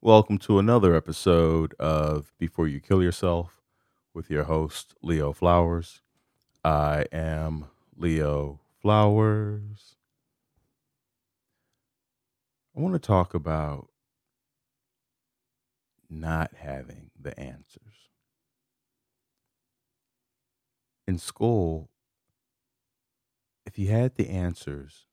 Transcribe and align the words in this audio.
Welcome 0.00 0.38
to 0.38 0.60
another 0.60 0.94
episode 0.94 1.74
of 1.74 2.32
Before 2.38 2.68
You 2.68 2.78
Kill 2.78 3.02
Yourself 3.02 3.60
with 4.14 4.30
your 4.30 4.44
host, 4.44 4.94
Leo 5.02 5.32
Flowers. 5.32 6.02
I 6.62 7.06
am 7.10 7.64
Leo 7.96 8.60
Flowers. 8.80 9.96
I 12.76 12.80
want 12.80 12.94
to 12.94 13.00
talk 13.00 13.34
about 13.34 13.88
not 16.08 16.52
having 16.56 17.10
the 17.20 17.36
answers. 17.36 18.08
In 21.08 21.18
school, 21.18 21.90
if 23.66 23.76
you 23.80 23.88
had 23.88 24.14
the 24.14 24.28
answers, 24.28 25.06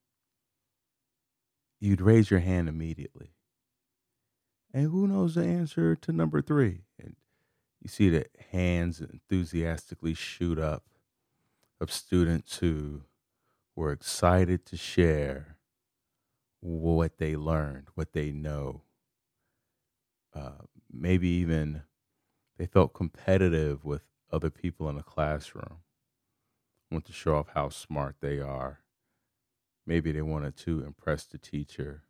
you'd 1.79 2.01
raise 2.01 2.29
your 2.29 2.41
hand 2.41 2.69
immediately. 2.69 3.34
And 4.75 4.91
who 4.91 5.07
knows 5.07 5.35
the 5.35 5.45
answer 5.45 5.95
to 5.95 6.11
number 6.11 6.41
three? 6.41 6.81
And 6.99 7.15
you 7.81 7.87
see 7.87 8.09
the 8.09 8.25
hands 8.51 8.99
enthusiastically 8.99 10.13
shoot 10.13 10.59
up 10.59 10.83
of 11.79 11.93
students 11.93 12.57
who 12.57 13.03
were 13.73 13.93
excited 13.93 14.65
to 14.65 14.75
share 14.75 15.55
what 16.59 17.19
they 17.19 17.37
learned, 17.37 17.87
what 17.95 18.11
they 18.11 18.31
know. 18.31 18.81
Uh, 20.35 20.65
maybe 20.91 21.29
even 21.29 21.83
they 22.57 22.65
felt 22.65 22.93
competitive 22.93 23.85
with 23.85 24.01
other 24.29 24.49
people 24.49 24.89
in 24.89 24.97
the 24.97 25.03
classroom, 25.03 25.77
want 26.91 27.05
to 27.05 27.13
show 27.13 27.37
off 27.37 27.47
how 27.53 27.69
smart 27.69 28.17
they 28.19 28.41
are. 28.41 28.81
Maybe 29.87 30.11
they 30.11 30.21
wanted 30.21 30.57
to 30.57 30.83
impress 30.83 31.23
the 31.23 31.37
teacher 31.37 32.03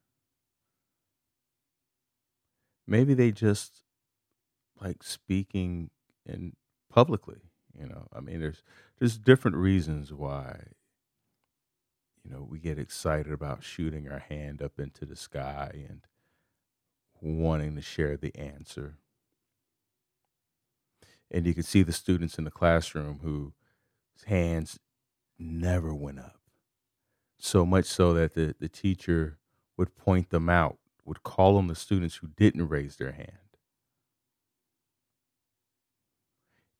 maybe 2.88 3.14
they 3.14 3.32
just 3.32 3.82
like 4.82 5.04
speaking 5.04 5.90
in 6.26 6.54
publicly 6.90 7.42
you 7.80 7.88
know? 7.88 8.08
I 8.14 8.20
mean 8.20 8.40
there's 8.40 8.64
there's 9.00 9.18
different 9.18 9.58
reasons 9.58 10.14
why 10.14 10.68
you 12.24 12.32
know 12.32 12.46
we 12.50 12.60
get 12.60 12.80
excited 12.80 13.32
about 13.32 13.64
shooting 13.64 14.10
our 14.10 14.20
hand 14.20 14.62
up 14.62 14.80
into 14.80 15.06
the 15.06 15.16
sky 15.16 15.72
and 15.90 16.02
wanting 17.22 17.76
to 17.76 17.82
share 17.82 18.18
the 18.18 18.36
answer. 18.36 18.98
And 21.32 21.46
you 21.46 21.54
could 21.54 21.66
see 21.66 21.82
the 21.82 21.92
students 21.92 22.38
in 22.38 22.44
the 22.44 22.52
classroom 22.52 23.20
whose 23.24 23.52
hands 24.26 24.80
never 25.40 25.94
went 25.94 26.20
up. 26.20 26.40
So 27.38 27.66
much 27.66 27.86
so 27.86 28.14
that 28.14 28.36
the, 28.36 28.56
the 28.60 28.70
teacher 28.70 29.40
would 29.76 29.96
point 29.96 30.30
them 30.30 30.50
out 30.50 30.78
would 31.06 31.24
call 31.24 31.58
on 31.58 31.68
the 31.68 31.76
students 31.76 32.16
who 32.18 32.28
didn't 32.28 32.68
raise 32.70 32.98
their 32.98 33.12
hand. 33.14 33.40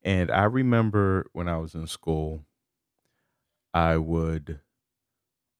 And 0.02 0.30
I 0.30 0.44
remember 0.44 1.26
when 1.32 1.48
I 1.48 1.58
was 1.58 1.74
in 1.74 1.86
school, 1.86 2.46
I 3.74 3.96
would 3.96 4.60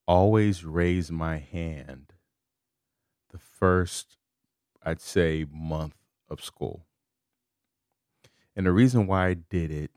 always 0.09 0.65
raise 0.65 1.11
my 1.13 1.39
hand 1.39 2.15
the 3.31 3.39
first, 3.39 4.19
I'd 4.83 5.01
say, 5.01 5.47
month 5.51 5.97
of 6.29 6.43
school. 6.43 6.87
And 8.55 8.67
the 8.67 8.73
reason 8.73 9.07
why 9.07 9.29
I 9.29 9.35
did 9.35 9.71
it 9.71 9.91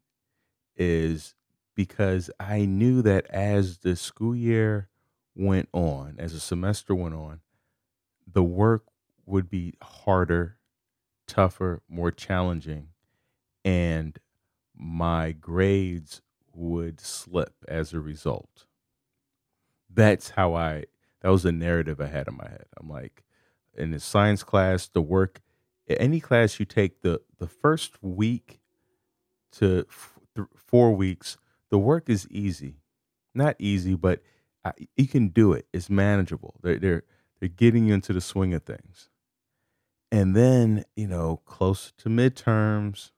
is 0.75 1.35
because 1.75 2.31
I 2.39 2.65
knew 2.65 3.01
that 3.03 3.25
as 3.27 3.79
the 3.79 3.95
school 3.95 4.35
year 4.35 4.89
went 5.35 5.69
on, 5.73 6.15
as 6.19 6.33
the 6.33 6.39
semester 6.39 6.95
went 6.95 7.15
on, 7.15 7.41
the 8.31 8.43
work 8.43 8.83
would 9.25 9.49
be 9.49 9.73
harder, 9.81 10.57
tougher, 11.27 11.81
more 11.87 12.11
challenging, 12.11 12.89
and 13.63 14.17
my 14.75 15.31
grades 15.31 16.21
would 16.53 16.99
slip 16.99 17.53
as 17.67 17.93
a 17.93 17.99
result. 17.99 18.65
That's 19.89 20.31
how 20.31 20.55
I, 20.55 20.85
that 21.21 21.29
was 21.29 21.43
the 21.43 21.51
narrative 21.51 21.99
I 21.99 22.07
had 22.07 22.27
in 22.27 22.37
my 22.37 22.47
head. 22.49 22.65
I'm 22.79 22.89
like, 22.89 23.23
in 23.75 23.91
the 23.91 23.99
science 23.99 24.43
class, 24.43 24.87
the 24.87 25.01
work, 25.01 25.41
any 25.87 26.19
class 26.19 26.59
you 26.59 26.65
take, 26.65 27.01
the, 27.01 27.21
the 27.37 27.47
first 27.47 28.01
week 28.01 28.59
to 29.53 29.85
f- 29.89 30.19
th- 30.35 30.47
four 30.55 30.95
weeks, 30.95 31.37
the 31.69 31.79
work 31.79 32.09
is 32.09 32.27
easy. 32.29 32.77
Not 33.33 33.55
easy, 33.59 33.95
but 33.95 34.21
I, 34.63 34.73
you 34.95 35.07
can 35.07 35.29
do 35.29 35.53
it. 35.53 35.67
It's 35.73 35.89
manageable. 35.89 36.55
They're, 36.61 37.03
they're 37.39 37.49
getting 37.49 37.85
you 37.85 37.93
into 37.93 38.13
the 38.13 38.21
swing 38.21 38.53
of 38.53 38.63
things. 38.63 39.09
And 40.11 40.35
then, 40.35 40.85
you 40.95 41.07
know, 41.07 41.41
close 41.45 41.93
to 41.99 42.09
midterms, 42.09 43.11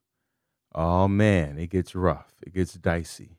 oh 0.75 1.07
man, 1.07 1.57
it 1.57 1.69
gets 1.69 1.95
rough. 1.95 2.33
It 2.45 2.53
gets 2.53 2.73
dicey. 2.73 3.37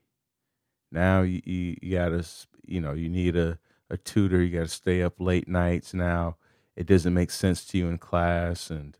Now 0.91 1.21
you, 1.21 1.41
you, 1.45 1.77
you 1.81 1.97
gotta, 1.97 2.25
you 2.65 2.81
know, 2.81 2.93
you 2.93 3.09
need 3.09 3.35
a, 3.35 3.59
a 3.89 3.97
tutor. 3.97 4.41
You 4.41 4.57
gotta 4.57 4.69
stay 4.69 5.01
up 5.03 5.19
late 5.19 5.47
nights. 5.47 5.93
Now 5.93 6.37
it 6.75 6.87
doesn't 6.87 7.13
make 7.13 7.31
sense 7.31 7.65
to 7.67 7.77
you 7.77 7.87
in 7.87 7.97
class. 7.99 8.69
And, 8.69 8.97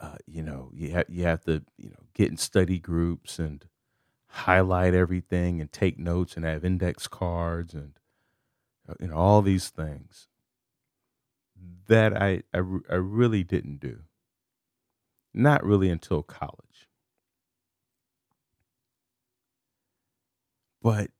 uh, 0.00 0.16
you 0.26 0.42
know, 0.42 0.70
you, 0.72 0.94
ha- 0.94 1.04
you 1.08 1.24
have 1.24 1.44
to, 1.44 1.62
you 1.76 1.90
know, 1.90 2.04
get 2.14 2.30
in 2.30 2.36
study 2.36 2.78
groups 2.78 3.38
and 3.38 3.66
highlight 4.28 4.94
everything 4.94 5.60
and 5.60 5.72
take 5.72 5.98
notes 5.98 6.36
and 6.36 6.44
have 6.44 6.64
index 6.64 7.08
cards 7.08 7.74
and, 7.74 7.98
uh, 8.88 8.94
you 9.00 9.08
know, 9.08 9.16
all 9.16 9.42
these 9.42 9.70
things 9.70 10.28
that 11.86 12.20
I, 12.20 12.42
I, 12.52 12.58
I 12.90 12.96
really 12.96 13.44
didn't 13.44 13.80
do. 13.80 14.00
Not 15.32 15.64
really 15.64 15.90
until 15.90 16.22
college. 16.22 16.88
But 20.82 21.10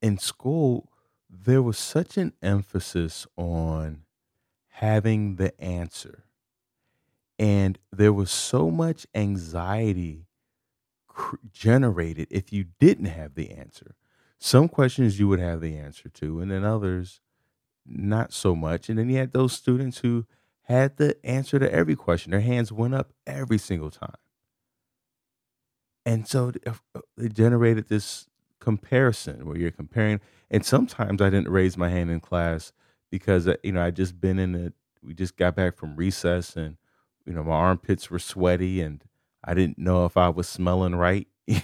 in 0.00 0.18
school, 0.18 0.90
there 1.30 1.62
was 1.62 1.78
such 1.78 2.16
an 2.16 2.32
emphasis 2.42 3.26
on 3.36 4.02
having 4.68 5.36
the 5.36 5.58
answer. 5.60 6.24
And 7.38 7.78
there 7.92 8.12
was 8.12 8.30
so 8.30 8.70
much 8.70 9.06
anxiety 9.14 10.26
cr- 11.06 11.36
generated 11.52 12.28
if 12.30 12.52
you 12.52 12.64
didn't 12.80 13.06
have 13.06 13.34
the 13.34 13.50
answer. 13.50 13.94
Some 14.38 14.68
questions 14.68 15.18
you 15.18 15.28
would 15.28 15.40
have 15.40 15.60
the 15.60 15.76
answer 15.76 16.08
to, 16.08 16.40
and 16.40 16.50
then 16.50 16.64
others 16.64 17.20
not 17.86 18.32
so 18.32 18.54
much. 18.54 18.88
And 18.88 18.98
then 18.98 19.08
you 19.10 19.18
had 19.18 19.32
those 19.32 19.52
students 19.52 19.98
who 19.98 20.26
had 20.62 20.96
the 20.96 21.16
answer 21.24 21.58
to 21.58 21.72
every 21.72 21.96
question. 21.96 22.30
Their 22.30 22.40
hands 22.40 22.72
went 22.72 22.94
up 22.94 23.12
every 23.26 23.58
single 23.58 23.90
time. 23.90 24.16
And 26.04 26.26
so 26.26 26.52
uh, 26.66 26.72
it 27.16 27.32
generated 27.34 27.88
this 27.88 28.26
comparison 28.60 29.46
where 29.46 29.56
you're 29.56 29.70
comparing. 29.70 30.20
And 30.50 30.64
sometimes 30.64 31.20
I 31.20 31.30
didn't 31.30 31.50
raise 31.50 31.76
my 31.76 31.88
hand 31.88 32.10
in 32.10 32.20
class 32.20 32.72
because, 33.10 33.46
uh, 33.46 33.56
you 33.62 33.72
know, 33.72 33.82
I'd 33.82 33.96
just 33.96 34.20
been 34.20 34.38
in 34.38 34.54
it. 34.54 34.72
We 35.02 35.14
just 35.14 35.36
got 35.36 35.56
back 35.56 35.76
from 35.76 35.96
recess 35.96 36.56
and, 36.56 36.76
you 37.26 37.32
know, 37.32 37.42
my 37.42 37.54
armpits 37.54 38.10
were 38.10 38.18
sweaty 38.18 38.80
and 38.80 39.02
I 39.44 39.54
didn't 39.54 39.78
know 39.78 40.04
if 40.06 40.16
I 40.16 40.28
was 40.28 40.48
smelling 40.48 40.94
right. 40.94 41.26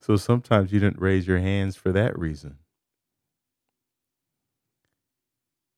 so 0.00 0.16
sometimes 0.16 0.72
you 0.72 0.80
didn't 0.80 1.00
raise 1.00 1.26
your 1.26 1.38
hands 1.38 1.76
for 1.76 1.92
that 1.92 2.18
reason. 2.18 2.58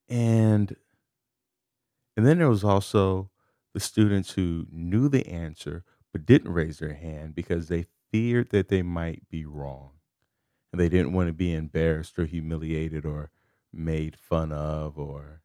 And 0.08 0.76
and 2.16 2.26
then 2.26 2.38
there 2.38 2.48
was 2.48 2.64
also 2.64 3.30
the 3.74 3.80
students 3.80 4.32
who 4.32 4.66
knew 4.70 5.08
the 5.08 5.26
answer 5.28 5.84
but 6.12 6.26
didn't 6.26 6.52
raise 6.52 6.78
their 6.78 6.94
hand 6.94 7.34
because 7.34 7.69
they 7.69 7.86
feared 8.10 8.50
that 8.50 8.68
they 8.68 8.82
might 8.82 9.28
be 9.28 9.44
wrong. 9.44 9.92
And 10.72 10.80
they 10.80 10.88
didn't 10.88 11.12
want 11.14 11.28
to 11.28 11.32
be 11.34 11.54
embarrassed 11.54 12.18
or 12.18 12.26
humiliated 12.26 13.06
or 13.06 13.30
made 13.72 14.18
fun 14.18 14.52
of 14.52 14.98
or 14.98 15.42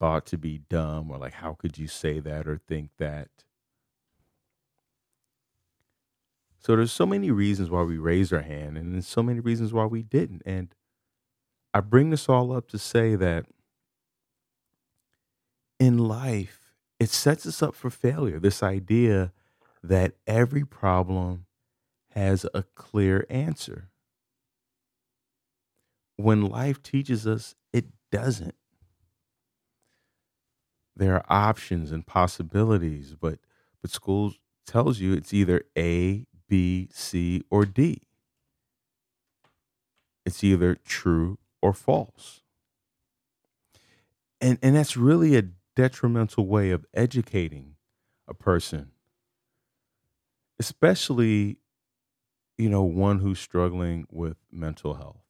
thought 0.00 0.26
to 0.26 0.38
be 0.38 0.58
dumb 0.58 1.10
or 1.10 1.18
like 1.18 1.34
how 1.34 1.54
could 1.54 1.78
you 1.78 1.88
say 1.88 2.20
that 2.20 2.48
or 2.48 2.58
think 2.58 2.92
that. 2.98 3.30
So 6.58 6.76
there's 6.76 6.92
so 6.92 7.06
many 7.06 7.30
reasons 7.30 7.70
why 7.70 7.82
we 7.82 7.98
raised 7.98 8.32
our 8.32 8.42
hand 8.42 8.76
and 8.76 8.92
there's 8.94 9.06
so 9.06 9.22
many 9.22 9.40
reasons 9.40 9.72
why 9.72 9.86
we 9.86 10.02
didn't. 10.02 10.42
And 10.44 10.74
I 11.74 11.80
bring 11.80 12.10
this 12.10 12.28
all 12.28 12.52
up 12.52 12.68
to 12.70 12.78
say 12.78 13.14
that 13.16 13.46
in 15.78 15.98
life, 15.98 16.74
it 16.98 17.10
sets 17.10 17.46
us 17.46 17.62
up 17.62 17.74
for 17.74 17.90
failure. 17.90 18.38
This 18.38 18.62
idea 18.62 19.32
that 19.82 20.14
every 20.26 20.64
problem 20.64 21.46
has 22.12 22.46
a 22.52 22.64
clear 22.74 23.26
answer. 23.30 23.90
When 26.16 26.42
life 26.46 26.82
teaches 26.82 27.26
us 27.26 27.54
it 27.72 27.86
doesn't. 28.10 28.54
There 30.96 31.14
are 31.14 31.24
options 31.28 31.92
and 31.92 32.04
possibilities, 32.04 33.14
but 33.18 33.38
but 33.80 33.90
school 33.90 34.34
tells 34.66 34.98
you 34.98 35.12
it's 35.12 35.32
either 35.32 35.62
A, 35.76 36.26
B, 36.48 36.88
C, 36.92 37.42
or 37.50 37.64
D. 37.64 38.02
It's 40.26 40.42
either 40.42 40.74
true 40.74 41.38
or 41.62 41.72
false. 41.72 42.42
And 44.40 44.58
and 44.62 44.76
that's 44.76 44.96
really 44.96 45.36
a 45.36 45.44
detrimental 45.78 46.44
way 46.44 46.72
of 46.72 46.84
educating 46.92 47.76
a 48.26 48.34
person, 48.34 48.90
especially 50.58 51.58
you 52.56 52.68
know, 52.68 52.82
one 52.82 53.20
who's 53.20 53.38
struggling 53.38 54.04
with 54.10 54.36
mental 54.50 54.94
health. 54.94 55.22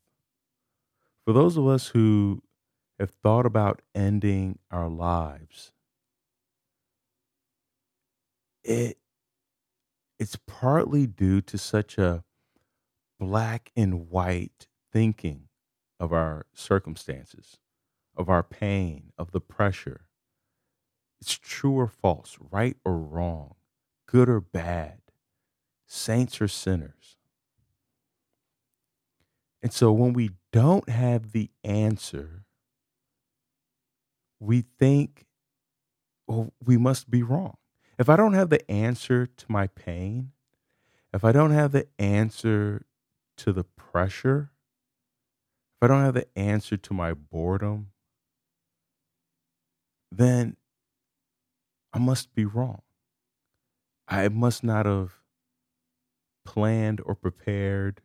For 1.26 1.34
those 1.34 1.58
of 1.58 1.66
us 1.66 1.88
who 1.88 2.42
have 2.98 3.10
thought 3.22 3.44
about 3.44 3.82
ending 3.94 4.58
our 4.70 4.88
lives, 4.88 5.72
it 8.64 8.96
it's 10.18 10.38
partly 10.46 11.06
due 11.06 11.42
to 11.42 11.58
such 11.58 11.98
a 11.98 12.24
black 13.20 13.70
and 13.76 14.08
white 14.08 14.66
thinking 14.90 15.48
of 16.00 16.10
our 16.14 16.46
circumstances, 16.54 17.58
of 18.16 18.30
our 18.30 18.42
pain, 18.42 19.12
of 19.18 19.32
the 19.32 19.40
pressure. 19.40 20.07
It's 21.20 21.38
true 21.38 21.72
or 21.72 21.88
false, 21.88 22.36
right 22.50 22.76
or 22.84 22.96
wrong, 22.98 23.54
good 24.06 24.28
or 24.28 24.40
bad, 24.40 25.00
saints 25.86 26.40
or 26.40 26.48
sinners. 26.48 27.16
And 29.62 29.72
so 29.72 29.90
when 29.92 30.12
we 30.12 30.30
don't 30.52 30.88
have 30.88 31.32
the 31.32 31.50
answer, 31.64 32.44
we 34.38 34.64
think, 34.78 35.26
well, 36.28 36.52
we 36.64 36.76
must 36.76 37.10
be 37.10 37.22
wrong. 37.22 37.56
If 37.98 38.08
I 38.08 38.16
don't 38.16 38.34
have 38.34 38.50
the 38.50 38.70
answer 38.70 39.26
to 39.26 39.44
my 39.48 39.66
pain, 39.66 40.30
if 41.12 41.24
I 41.24 41.32
don't 41.32 41.50
have 41.50 41.72
the 41.72 41.88
answer 41.98 42.86
to 43.38 43.52
the 43.52 43.64
pressure, 43.64 44.52
if 45.76 45.82
I 45.82 45.86
don't 45.88 46.04
have 46.04 46.14
the 46.14 46.28
answer 46.38 46.76
to 46.76 46.94
my 46.94 47.14
boredom, 47.14 47.88
then 50.12 50.56
I 51.98 52.00
must 52.00 52.32
be 52.32 52.44
wrong. 52.44 52.82
I 54.06 54.28
must 54.28 54.62
not 54.62 54.86
have 54.86 55.14
planned 56.44 57.00
or 57.04 57.16
prepared 57.16 58.02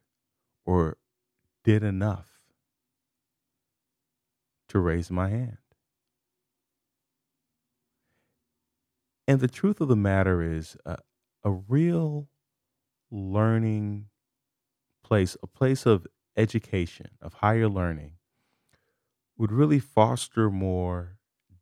or 0.66 0.98
did 1.64 1.84
enough 1.84 2.42
to 4.70 4.80
raise 4.80 5.12
my 5.12 5.30
hand. 5.30 5.60
And 9.28 9.40
the 9.40 9.48
truth 9.48 9.80
of 9.80 9.90
the 9.90 9.96
matter 9.96 10.42
is, 10.42 10.76
uh, 10.88 10.96
a 11.44 11.52
real 11.52 12.30
learning 13.12 14.08
place, 15.04 15.38
a 15.44 15.48
place 15.48 15.86
of 15.86 16.08
education, 16.36 17.12
of 17.22 17.34
higher 17.36 17.70
learning, 17.70 18.14
would 19.38 19.52
really 19.52 19.78
foster 19.78 20.50
more 20.50 21.20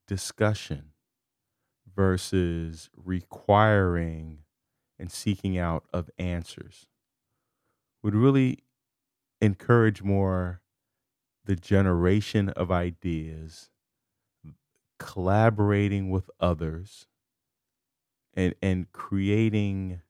discussion 0.08 0.94
versus 1.96 2.90
requiring 2.96 4.40
and 5.00 5.12
seeking 5.12 5.58
out 5.58 5.84
of 5.94 6.10
answers. 6.18 6.88
Would 8.04 8.16
really 8.16 8.60
encourage 9.42 10.02
more 10.02 10.62
the 11.46 11.56
generation 11.56 12.50
of 12.50 12.72
ideas, 12.72 13.70
collaborating 15.00 16.10
with 16.10 16.30
others, 16.40 17.08
and 18.34 18.54
and 18.62 18.92
creating 18.92 20.02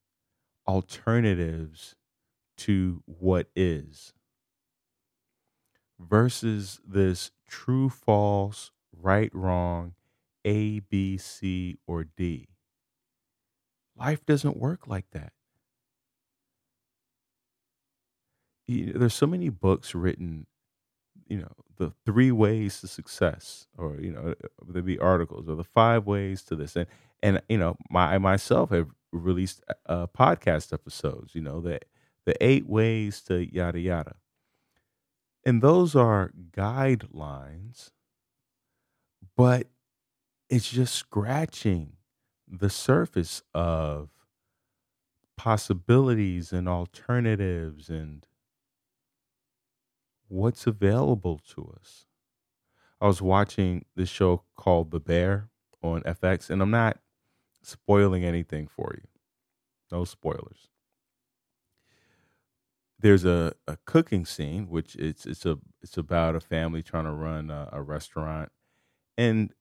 alternatives 0.67 1.95
to 2.57 3.01
what 3.05 3.47
is 3.55 4.13
versus 5.99 6.79
this 6.85 7.31
true 7.47 7.89
false 7.89 8.71
right 8.91 9.33
wrong 9.33 9.93
a 10.45 10.79
b 10.79 11.17
c 11.17 11.77
or 11.87 12.03
d? 12.03 12.47
Life 13.95 14.25
doesn't 14.25 14.57
work 14.57 14.85
like 14.87 15.09
that. 15.11 15.31
You- 18.67 18.93
there's 18.93 19.13
so 19.13 19.27
many 19.27 19.49
books 19.49 19.93
written 19.95 20.47
you 21.27 21.39
know 21.39 21.51
the 21.77 21.91
three 22.05 22.31
ways 22.31 22.81
to 22.81 22.87
success 22.87 23.67
or 23.77 23.99
you 24.01 24.11
know 24.11 24.35
there'd 24.67 24.85
be 24.85 24.99
articles 24.99 25.49
or 25.49 25.55
the 25.55 25.63
five 25.63 26.05
ways 26.07 26.43
to 26.43 26.55
this 26.55 26.75
and 26.75 26.87
and 27.23 27.41
you 27.49 27.57
know 27.57 27.77
my 27.89 28.15
I 28.15 28.19
myself 28.19 28.71
have 28.71 28.89
released 29.11 29.63
uh 29.87 30.07
podcast 30.07 30.73
episodes 30.73 31.35
you 31.35 31.41
know 31.41 31.61
the 31.61 31.79
the 32.25 32.35
eight 32.43 32.67
ways 32.67 33.21
to 33.23 33.45
yada 33.53 33.79
yada. 33.79 34.15
And 35.45 35.61
those 35.61 35.95
are 35.95 36.31
guidelines 36.51 37.91
but 39.35 39.67
it's 40.51 40.71
just 40.71 40.95
scratching 40.95 41.93
the 42.47 42.69
surface 42.69 43.43
of 43.55 44.11
possibilities 45.37 46.53
and 46.53 46.69
alternatives 46.69 47.89
and 47.89 48.27
what's 50.27 50.67
available 50.67 51.39
to 51.39 51.73
us 51.79 52.05
I 53.01 53.07
was 53.07 53.21
watching 53.21 53.85
this 53.95 54.09
show 54.09 54.43
called 54.55 54.91
The 54.91 54.99
Bear 54.99 55.49
on 55.83 56.01
FX, 56.03 56.49
and 56.49 56.61
I'm 56.61 56.71
not 56.71 56.99
spoiling 57.63 58.25
anything 58.25 58.67
for 58.67 58.93
you. 58.95 59.07
No 59.91 60.05
spoilers. 60.05 60.69
There's 62.99 63.25
a, 63.25 63.53
a 63.67 63.77
cooking 63.85 64.25
scene, 64.25 64.69
which 64.69 64.95
it's 64.95 65.25
it's 65.25 65.45
a 65.45 65.57
it's 65.81 65.97
about 65.97 66.35
a 66.35 66.39
family 66.39 66.83
trying 66.83 67.05
to 67.05 67.11
run 67.11 67.49
a, 67.49 67.69
a 67.71 67.81
restaurant, 67.81 68.51
and 69.17 69.53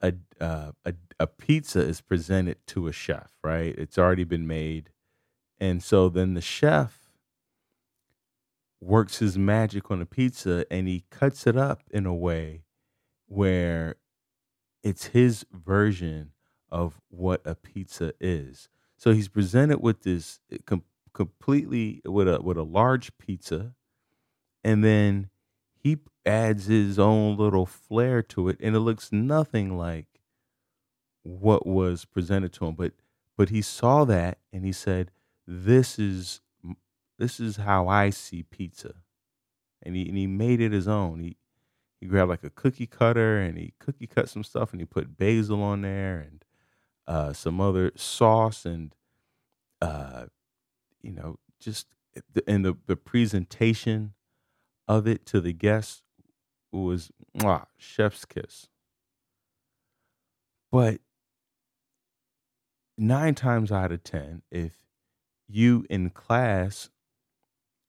a, 0.00 0.14
a 0.40 0.72
a 0.84 0.94
a 1.20 1.26
pizza 1.26 1.80
is 1.80 2.00
presented 2.00 2.58
to 2.68 2.88
a 2.88 2.92
chef. 2.92 3.30
Right, 3.42 3.74
it's 3.78 3.98
already 3.98 4.24
been 4.24 4.46
made, 4.46 4.90
and 5.60 5.82
so 5.82 6.08
then 6.08 6.34
the 6.34 6.40
chef 6.40 7.00
works 8.80 9.18
his 9.18 9.38
magic 9.38 9.90
on 9.90 10.00
the 10.00 10.06
pizza, 10.06 10.66
and 10.70 10.88
he 10.88 11.04
cuts 11.10 11.46
it 11.46 11.56
up 11.56 11.82
in 11.90 12.06
a 12.06 12.14
way 12.14 12.64
where 13.26 13.96
it's 14.82 15.06
his 15.06 15.46
version 15.52 16.32
of 16.70 17.00
what 17.08 17.42
a 17.44 17.54
pizza 17.54 18.12
is. 18.20 18.68
So 18.96 19.12
he's 19.12 19.28
presented 19.28 19.80
with 19.80 20.02
this 20.02 20.40
eh, 20.52 20.58
com- 20.66 20.84
completely 21.14 22.02
with 22.04 22.28
a 22.28 22.40
with 22.42 22.56
a 22.58 22.62
large 22.62 23.16
pizza, 23.18 23.74
and 24.64 24.84
then 24.84 25.30
he 25.76 25.98
adds 26.26 26.66
his 26.66 26.98
own 26.98 27.36
little 27.36 27.66
flair 27.66 28.22
to 28.22 28.48
it, 28.48 28.58
and 28.60 28.74
it 28.76 28.80
looks 28.80 29.12
nothing 29.12 29.76
like 29.76 30.06
what 31.22 31.66
was 31.66 32.04
presented 32.04 32.52
to 32.54 32.66
him. 32.66 32.74
But 32.74 32.92
but 33.36 33.48
he 33.48 33.62
saw 33.62 34.04
that 34.04 34.38
and 34.52 34.64
he 34.64 34.72
said, 34.72 35.10
"This 35.46 35.98
is 35.98 36.40
this 37.18 37.40
is 37.40 37.56
how 37.56 37.88
I 37.88 38.10
see 38.10 38.42
pizza," 38.42 38.94
and 39.82 39.96
he 39.96 40.08
and 40.08 40.16
he 40.16 40.26
made 40.26 40.60
it 40.60 40.72
his 40.72 40.88
own. 40.88 41.20
He 41.20 41.36
he 42.00 42.06
grabbed 42.06 42.30
like 42.30 42.44
a 42.44 42.50
cookie 42.50 42.86
cutter 42.86 43.38
and 43.40 43.56
he 43.58 43.72
cookie 43.78 44.06
cut 44.06 44.28
some 44.28 44.44
stuff 44.44 44.72
and 44.72 44.80
he 44.80 44.84
put 44.84 45.16
basil 45.16 45.62
on 45.62 45.82
there 45.82 46.18
and 46.20 46.44
uh, 47.06 47.32
some 47.32 47.60
other 47.60 47.92
sauce 47.96 48.66
and 48.66 48.94
uh, 49.80 50.26
you 51.02 51.12
know 51.12 51.38
just 51.60 51.86
and 52.46 52.64
the 52.64 52.76
the 52.86 52.96
presentation 52.96 54.14
of 54.86 55.06
it 55.06 55.26
to 55.26 55.40
the 55.40 55.52
guests 55.52 56.03
was 56.82 57.10
mwah, 57.38 57.66
chef's 57.76 58.24
kiss. 58.24 58.68
But 60.70 61.00
nine 62.98 63.34
times 63.34 63.70
out 63.70 63.92
of 63.92 64.02
ten, 64.02 64.42
if 64.50 64.72
you 65.48 65.86
in 65.88 66.10
class, 66.10 66.90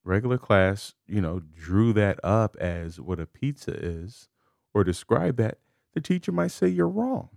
regular 0.04 0.38
class, 0.38 0.94
you 1.08 1.22
know, 1.22 1.42
drew 1.56 1.94
that 1.94 2.20
up 2.24 2.56
as 2.58 3.00
what 3.00 3.20
a 3.20 3.26
pizza 3.26 3.72
is 3.74 4.30
or 4.74 4.84
describe 4.84 5.38
that, 5.38 5.58
the 5.94 6.02
teacher 6.02 6.32
might 6.32 6.52
say 6.52 6.68
you're 6.68 6.88
wrong. 6.88 7.30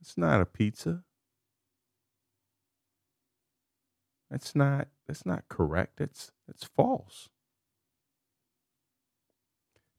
It's 0.00 0.16
not 0.16 0.40
a 0.40 0.46
pizza. 0.46 1.04
That's 4.30 4.54
not 4.54 4.88
that's 5.06 5.24
not 5.24 5.48
correct. 5.48 6.00
It's 6.00 6.32
it's 6.48 6.64
false. 6.64 7.28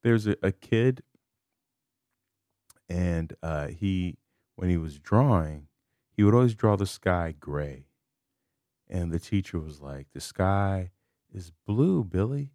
There's 0.02 0.26
a, 0.26 0.36
a 0.42 0.52
kid 0.52 1.02
and 2.88 3.34
uh, 3.42 3.68
he 3.68 4.18
when 4.56 4.70
he 4.70 4.76
was 4.76 4.98
drawing, 4.98 5.68
he 6.10 6.24
would 6.24 6.34
always 6.34 6.54
draw 6.54 6.76
the 6.76 6.86
sky 6.86 7.34
gray. 7.38 7.86
And 8.88 9.12
the 9.12 9.20
teacher 9.20 9.58
was 9.58 9.80
like, 9.80 10.08
"The 10.12 10.20
sky 10.20 10.90
is 11.32 11.52
blue, 11.66 12.02
Billy." 12.04 12.52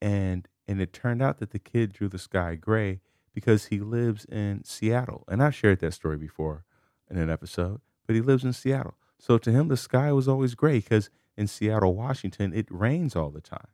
And 0.00 0.48
and 0.68 0.80
it 0.80 0.92
turned 0.92 1.22
out 1.22 1.38
that 1.38 1.50
the 1.50 1.58
kid 1.58 1.92
drew 1.92 2.08
the 2.08 2.18
sky 2.18 2.54
gray 2.54 3.00
because 3.34 3.66
he 3.66 3.80
lives 3.80 4.24
in 4.24 4.64
Seattle. 4.64 5.24
And 5.28 5.42
I've 5.42 5.54
shared 5.54 5.80
that 5.80 5.94
story 5.94 6.16
before 6.16 6.64
in 7.10 7.18
an 7.18 7.30
episode, 7.30 7.80
but 8.06 8.16
he 8.16 8.22
lives 8.22 8.44
in 8.44 8.52
Seattle. 8.52 8.94
So 9.18 9.38
to 9.38 9.50
him 9.50 9.68
the 9.68 9.76
sky 9.76 10.12
was 10.12 10.28
always 10.28 10.54
gray 10.54 10.78
because 10.78 11.10
in 11.36 11.46
Seattle, 11.46 11.94
Washington, 11.94 12.54
it 12.54 12.66
rains 12.70 13.14
all 13.14 13.30
the 13.30 13.40
time. 13.42 13.68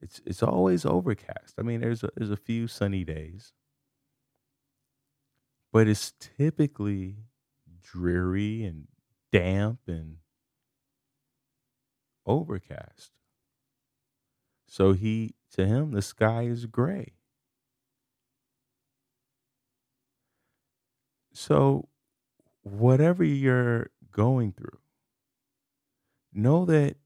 It's 0.00 0.20
it's 0.24 0.42
always 0.42 0.84
overcast. 0.86 1.54
I 1.58 1.62
mean, 1.62 1.80
there's 1.80 2.04
a, 2.04 2.10
there's 2.16 2.30
a 2.30 2.36
few 2.36 2.68
sunny 2.68 3.04
days, 3.04 3.52
but 5.72 5.88
it's 5.88 6.12
typically 6.20 7.16
dreary 7.82 8.64
and 8.64 8.86
damp 9.32 9.80
and 9.86 10.18
overcast. 12.26 13.10
So 14.66 14.92
he 14.92 15.34
to 15.52 15.66
him 15.66 15.92
the 15.92 16.02
sky 16.02 16.42
is 16.42 16.66
gray. 16.66 17.14
So 21.32 21.88
whatever 22.62 23.24
you're 23.24 23.90
going 24.10 24.52
through, 24.52 24.78
know 26.32 26.64
that 26.66 26.96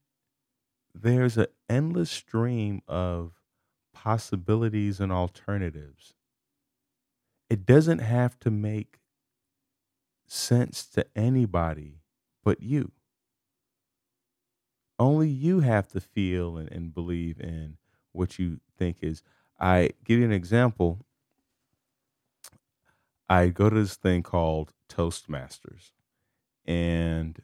there's 0.93 1.37
an 1.37 1.47
endless 1.69 2.11
stream 2.11 2.81
of 2.87 3.41
possibilities 3.93 4.99
and 4.99 5.11
alternatives. 5.11 6.13
It 7.49 7.65
doesn't 7.65 7.99
have 7.99 8.39
to 8.39 8.51
make 8.51 8.99
sense 10.27 10.85
to 10.87 11.05
anybody 11.15 12.01
but 12.43 12.61
you. 12.61 12.91
Only 14.99 15.29
you 15.29 15.61
have 15.61 15.87
to 15.89 15.99
feel 15.99 16.57
and, 16.57 16.71
and 16.71 16.93
believe 16.93 17.39
in 17.39 17.77
what 18.11 18.37
you 18.39 18.59
think 18.77 18.97
is. 19.01 19.23
I 19.59 19.91
give 20.03 20.19
you 20.19 20.25
an 20.25 20.31
example. 20.31 21.05
I 23.29 23.47
go 23.47 23.69
to 23.69 23.75
this 23.75 23.95
thing 23.95 24.23
called 24.23 24.73
Toastmasters. 24.89 25.91
And 26.65 27.41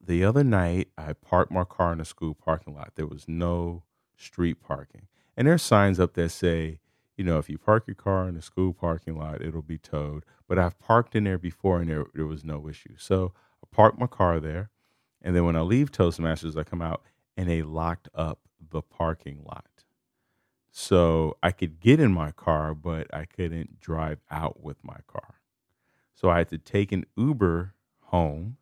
the 0.00 0.24
other 0.24 0.44
night, 0.44 0.88
I 0.96 1.12
parked 1.12 1.52
my 1.52 1.64
car 1.64 1.92
in 1.92 2.00
a 2.00 2.04
school 2.04 2.34
parking 2.34 2.74
lot. 2.74 2.92
There 2.94 3.06
was 3.06 3.26
no 3.28 3.84
street 4.16 4.60
parking. 4.60 5.06
And 5.36 5.46
there's 5.46 5.62
signs 5.62 6.00
up 6.00 6.14
that 6.14 6.30
say, 6.30 6.80
you 7.16 7.24
know, 7.24 7.38
if 7.38 7.48
you 7.48 7.58
park 7.58 7.84
your 7.86 7.94
car 7.94 8.28
in 8.28 8.36
a 8.36 8.42
school 8.42 8.72
parking 8.72 9.16
lot, 9.16 9.42
it'll 9.42 9.62
be 9.62 9.78
towed. 9.78 10.24
But 10.48 10.58
I've 10.58 10.78
parked 10.78 11.14
in 11.14 11.24
there 11.24 11.38
before 11.38 11.80
and 11.80 11.90
there, 11.90 12.04
there 12.14 12.26
was 12.26 12.44
no 12.44 12.68
issue. 12.68 12.94
So 12.98 13.32
I 13.62 13.66
parked 13.74 13.98
my 13.98 14.06
car 14.06 14.40
there. 14.40 14.70
And 15.22 15.34
then 15.34 15.44
when 15.44 15.56
I 15.56 15.60
leave 15.60 15.90
Toastmasters, 15.90 16.56
I 16.56 16.62
come 16.62 16.82
out 16.82 17.02
and 17.36 17.48
they 17.48 17.62
locked 17.62 18.08
up 18.14 18.40
the 18.70 18.82
parking 18.82 19.42
lot. 19.44 19.84
So 20.70 21.38
I 21.42 21.52
could 21.52 21.80
get 21.80 22.00
in 22.00 22.12
my 22.12 22.32
car, 22.32 22.74
but 22.74 23.12
I 23.14 23.24
couldn't 23.24 23.80
drive 23.80 24.20
out 24.30 24.62
with 24.62 24.76
my 24.84 24.98
car. 25.06 25.36
So 26.14 26.30
I 26.30 26.38
had 26.38 26.50
to 26.50 26.58
take 26.58 26.92
an 26.92 27.06
Uber 27.16 27.74
home, 28.00 28.58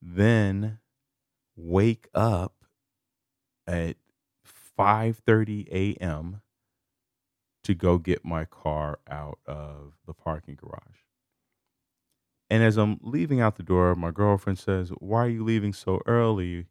then 0.00 0.78
wake 1.56 2.08
up 2.14 2.64
at 3.66 3.96
5:30 4.44 5.68
a.m. 5.70 6.40
to 7.62 7.74
go 7.74 7.98
get 7.98 8.24
my 8.24 8.46
car 8.46 8.98
out 9.08 9.38
of 9.44 9.92
the 10.06 10.14
parking 10.14 10.54
garage. 10.54 11.00
And 12.48 12.62
as 12.62 12.76
I'm 12.76 12.98
leaving 13.02 13.40
out 13.40 13.56
the 13.56 13.62
door, 13.62 13.94
my 13.94 14.10
girlfriend 14.10 14.58
says, 14.58 14.90
"Why 14.98 15.26
are 15.26 15.28
you 15.28 15.44
leaving 15.44 15.72
so 15.72 16.00
early? 16.06 16.66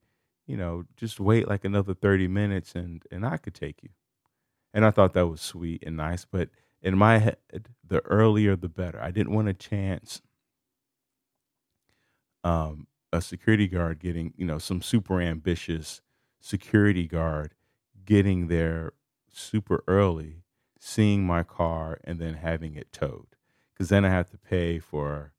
You 0.48 0.58
know, 0.58 0.86
just 0.96 1.20
wait 1.20 1.48
like 1.48 1.66
another 1.66 1.94
30 1.94 2.28
minutes 2.28 2.76
and 2.76 3.04
and 3.12 3.26
I 3.26 3.38
could 3.38 3.54
take 3.56 3.84
you." 3.84 3.90
And 4.74 4.86
I 4.86 4.92
thought 4.92 5.14
that 5.14 5.28
was 5.28 5.42
sweet 5.42 5.84
and 5.86 5.98
nice, 5.98 6.26
but 6.26 6.50
in 6.82 6.98
my 6.98 7.20
head, 7.20 7.38
the 7.84 8.02
earlier 8.06 8.56
the 8.58 8.70
better. 8.70 9.02
I 9.02 9.12
didn't 9.12 9.34
want 9.34 9.50
a 9.50 9.56
chance 9.56 10.22
um, 12.44 12.88
a 13.16 13.22
security 13.22 13.68
guard 13.68 14.00
getting, 14.00 14.34
you 14.36 14.46
know, 14.46 14.58
some 14.58 14.82
super 14.82 15.22
ambitious 15.22 16.02
security 16.40 17.08
guard 17.08 17.54
getting 18.06 18.48
there 18.48 18.94
super 19.32 19.84
early, 19.88 20.44
seeing 20.80 21.26
my 21.26 21.44
car, 21.44 22.00
and 22.04 22.20
then 22.20 22.36
having 22.36 22.76
it 22.76 22.92
towed. 22.92 23.36
Because 23.74 23.90
then 23.90 24.06
I 24.06 24.10
have 24.10 24.30
to 24.32 24.38
pay 24.38 24.80
for 24.80 25.34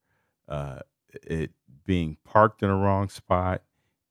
uh, 0.49 0.81
it 1.23 1.53
being 1.85 2.17
parked 2.25 2.63
in 2.63 2.69
the 2.69 2.75
wrong 2.75 3.09
spot 3.09 3.63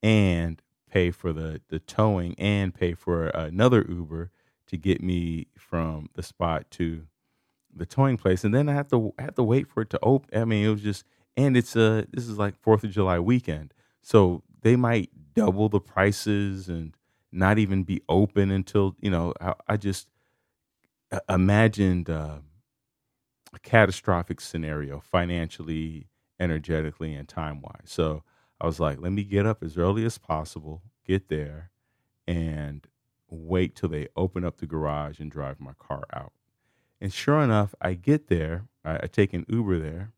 and 0.02 0.62
pay 0.90 1.10
for 1.10 1.32
the, 1.32 1.60
the 1.68 1.78
towing 1.78 2.34
and 2.38 2.74
pay 2.74 2.94
for 2.94 3.28
another 3.28 3.84
Uber 3.88 4.30
to 4.68 4.76
get 4.76 5.02
me 5.02 5.48
from 5.56 6.08
the 6.14 6.22
spot 6.22 6.70
to 6.72 7.06
the 7.74 7.86
towing 7.86 8.16
place. 8.16 8.44
And 8.44 8.54
then 8.54 8.68
I 8.68 8.74
have 8.74 8.88
to 8.88 9.12
have 9.18 9.34
to 9.34 9.42
wait 9.42 9.68
for 9.68 9.82
it 9.82 9.90
to 9.90 9.98
open. 10.02 10.40
I 10.40 10.44
mean, 10.44 10.64
it 10.64 10.70
was 10.70 10.82
just 10.82 11.04
and 11.36 11.56
it's 11.56 11.76
a 11.76 12.06
this 12.12 12.26
is 12.28 12.38
like 12.38 12.56
Fourth 12.60 12.84
of 12.84 12.90
July 12.90 13.18
weekend, 13.18 13.74
so 14.02 14.42
they 14.62 14.76
might 14.76 15.10
double 15.34 15.68
the 15.68 15.80
prices 15.80 16.68
and 16.68 16.94
not 17.32 17.58
even 17.58 17.84
be 17.84 18.02
open 18.08 18.50
until 18.50 18.96
you 19.00 19.10
know. 19.10 19.34
I, 19.40 19.54
I 19.68 19.76
just 19.76 20.08
uh, 21.12 21.20
imagined 21.28 22.10
uh, 22.10 22.38
a 23.54 23.58
catastrophic 23.60 24.40
scenario 24.40 25.00
financially, 25.00 26.08
energetically, 26.40 27.14
and 27.14 27.28
time 27.28 27.60
wise. 27.62 27.82
So 27.86 28.22
I 28.60 28.66
was 28.66 28.80
like, 28.80 29.00
let 29.00 29.12
me 29.12 29.24
get 29.24 29.46
up 29.46 29.62
as 29.62 29.76
early 29.76 30.04
as 30.04 30.18
possible, 30.18 30.82
get 31.04 31.28
there, 31.28 31.70
and 32.26 32.86
wait 33.28 33.74
till 33.74 33.88
they 33.88 34.08
open 34.16 34.44
up 34.44 34.58
the 34.58 34.66
garage 34.66 35.20
and 35.20 35.30
drive 35.30 35.60
my 35.60 35.72
car 35.78 36.04
out. 36.12 36.32
And 37.00 37.12
sure 37.12 37.40
enough, 37.40 37.74
I 37.80 37.94
get 37.94 38.28
there. 38.28 38.64
I, 38.84 38.96
I 39.04 39.06
take 39.06 39.34
an 39.34 39.44
Uber 39.48 39.78
there, 39.78 40.12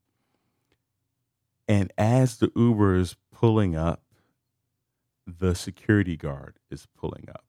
and 1.69 1.93
as 1.99 2.39
the 2.39 2.51
Uber 2.57 2.97
is 2.97 3.17
pulling 3.33 3.77
up, 3.77 4.03
the 5.27 5.55
security 5.55 6.17
guard 6.17 6.59
is 6.71 6.87
pulling 6.99 7.27
up. 7.29 7.45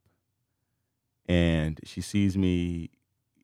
And 1.28 1.80
she 1.86 2.02
sees 2.02 2.38
me, 2.38 2.90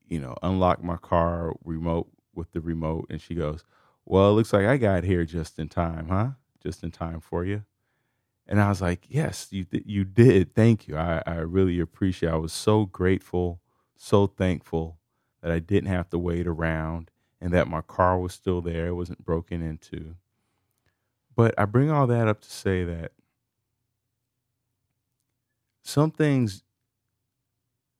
you 0.08 0.20
know, 0.20 0.36
unlock 0.42 0.82
my 0.82 0.96
car 0.96 1.54
remote 1.64 2.08
with 2.34 2.52
the 2.52 2.60
remote. 2.60 3.06
And 3.10 3.20
she 3.20 3.34
goes, 3.34 3.64
Well, 4.04 4.30
it 4.30 4.34
looks 4.34 4.52
like 4.52 4.66
I 4.66 4.76
got 4.76 5.04
here 5.04 5.24
just 5.24 5.58
in 5.58 5.68
time, 5.68 6.08
huh? 6.08 6.30
Just 6.62 6.82
in 6.82 6.90
time 6.90 7.20
for 7.20 7.44
you. 7.44 7.64
And 8.46 8.60
I 8.60 8.68
was 8.68 8.82
like, 8.82 9.06
Yes, 9.08 9.48
you, 9.50 9.64
th- 9.64 9.84
you 9.86 10.04
did. 10.04 10.54
Thank 10.54 10.88
you. 10.88 10.96
I, 10.96 11.22
I 11.26 11.36
really 11.36 11.80
appreciate 11.80 12.28
it. 12.28 12.34
I 12.34 12.38
was 12.38 12.52
so 12.52 12.86
grateful, 12.86 13.60
so 13.96 14.26
thankful 14.26 14.98
that 15.42 15.52
I 15.52 15.60
didn't 15.60 15.90
have 15.90 16.10
to 16.10 16.18
wait 16.18 16.46
around 16.46 17.10
and 17.40 17.52
that 17.52 17.68
my 17.68 17.80
car 17.82 18.18
was 18.18 18.34
still 18.34 18.60
there. 18.60 18.88
It 18.88 18.94
wasn't 18.94 19.24
broken 19.24 19.62
into. 19.62 20.16
But 21.36 21.54
I 21.58 21.66
bring 21.66 21.90
all 21.90 22.06
that 22.06 22.26
up 22.26 22.40
to 22.40 22.50
say 22.50 22.82
that 22.84 23.12
some 25.82 26.10
things 26.10 26.64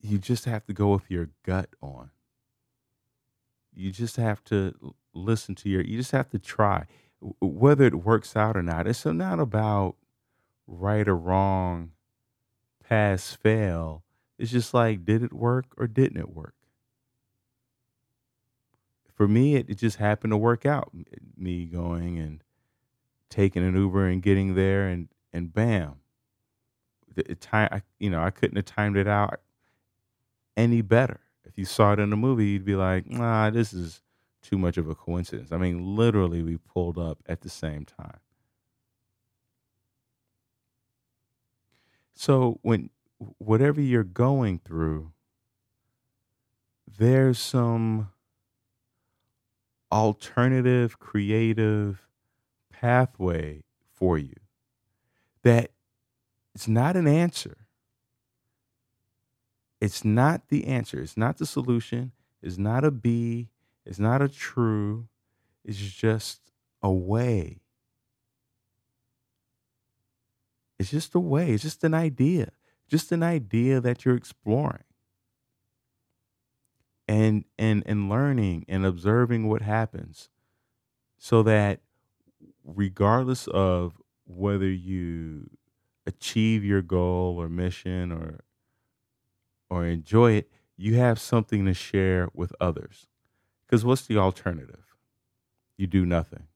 you 0.00 0.18
just 0.18 0.46
have 0.46 0.64
to 0.66 0.72
go 0.72 0.88
with 0.88 1.10
your 1.10 1.28
gut 1.44 1.68
on. 1.82 2.10
You 3.74 3.92
just 3.92 4.16
have 4.16 4.42
to 4.44 4.94
listen 5.12 5.54
to 5.56 5.68
your, 5.68 5.82
you 5.82 5.98
just 5.98 6.12
have 6.12 6.30
to 6.30 6.38
try. 6.38 6.86
Whether 7.40 7.84
it 7.84 8.04
works 8.04 8.34
out 8.34 8.56
or 8.56 8.62
not, 8.62 8.86
it's 8.86 9.04
not 9.04 9.38
about 9.38 9.96
right 10.66 11.06
or 11.06 11.16
wrong, 11.16 11.92
pass, 12.88 13.34
fail. 13.34 14.02
It's 14.38 14.50
just 14.50 14.72
like, 14.72 15.04
did 15.04 15.22
it 15.22 15.32
work 15.32 15.66
or 15.76 15.86
didn't 15.86 16.18
it 16.18 16.34
work? 16.34 16.54
For 19.14 19.28
me, 19.28 19.56
it, 19.56 19.68
it 19.68 19.78
just 19.78 19.96
happened 19.96 20.32
to 20.32 20.36
work 20.36 20.66
out. 20.66 20.90
Me 21.36 21.66
going 21.66 22.18
and 22.18 22.42
taking 23.36 23.62
an 23.62 23.76
Uber 23.76 24.06
and 24.08 24.22
getting 24.22 24.54
there, 24.54 24.88
and 24.88 25.08
and 25.32 25.52
bam, 25.52 25.96
the 27.14 27.34
time 27.34 27.68
I, 27.70 27.82
you 27.98 28.10
know 28.10 28.22
I 28.22 28.30
couldn't 28.30 28.56
have 28.56 28.64
timed 28.64 28.96
it 28.96 29.06
out 29.06 29.40
any 30.56 30.80
better. 30.80 31.20
If 31.44 31.58
you 31.58 31.64
saw 31.64 31.92
it 31.92 31.98
in 31.98 32.10
the 32.10 32.16
movie, 32.16 32.46
you'd 32.46 32.64
be 32.64 32.76
like, 32.76 33.06
nah, 33.06 33.50
this 33.50 33.72
is 33.72 34.02
too 34.42 34.58
much 34.58 34.76
of 34.78 34.88
a 34.88 34.94
coincidence. 34.94 35.52
I 35.52 35.58
mean, 35.58 35.96
literally, 35.96 36.42
we 36.42 36.56
pulled 36.56 36.98
up 36.98 37.18
at 37.26 37.42
the 37.42 37.50
same 37.50 37.84
time. 37.84 38.18
So 42.14 42.58
when 42.62 42.90
whatever 43.38 43.80
you're 43.80 44.02
going 44.04 44.58
through, 44.58 45.12
there's 46.98 47.38
some 47.38 48.10
alternative, 49.92 50.98
creative 50.98 52.05
pathway 52.80 53.62
for 53.92 54.18
you 54.18 54.34
that 55.42 55.70
it's 56.54 56.68
not 56.68 56.96
an 56.96 57.06
answer. 57.06 57.56
It's 59.80 60.04
not 60.04 60.48
the 60.48 60.66
answer. 60.66 61.00
It's 61.00 61.16
not 61.16 61.38
the 61.38 61.46
solution. 61.46 62.12
It's 62.42 62.58
not 62.58 62.84
a 62.84 62.90
B. 62.90 63.50
It's 63.84 63.98
not 63.98 64.22
a 64.22 64.28
true. 64.28 65.08
It's 65.64 65.78
just 65.78 66.40
a 66.82 66.90
way. 66.90 67.60
It's 70.78 70.90
just 70.90 71.14
a 71.14 71.20
way. 71.20 71.50
It's 71.50 71.62
just 71.62 71.84
an 71.84 71.94
idea. 71.94 72.50
Just 72.88 73.12
an 73.12 73.22
idea 73.22 73.80
that 73.80 74.04
you're 74.04 74.16
exploring. 74.16 74.84
And 77.08 77.44
and 77.58 77.82
and 77.86 78.08
learning 78.08 78.64
and 78.68 78.84
observing 78.84 79.48
what 79.48 79.62
happens 79.62 80.28
so 81.18 81.42
that 81.44 81.80
regardless 82.66 83.48
of 83.48 84.00
whether 84.26 84.70
you 84.70 85.50
achieve 86.06 86.64
your 86.64 86.82
goal 86.82 87.36
or 87.40 87.48
mission 87.48 88.12
or 88.12 88.40
or 89.70 89.86
enjoy 89.86 90.32
it, 90.32 90.50
you 90.76 90.94
have 90.94 91.18
something 91.18 91.64
to 91.66 91.74
share 91.74 92.28
with 92.34 92.54
others. 92.60 93.06
Because 93.66 93.84
what's 93.84 94.06
the 94.06 94.18
alternative? 94.18 94.96
You 95.78 95.86
do 95.86 96.06
nothing, 96.06 96.48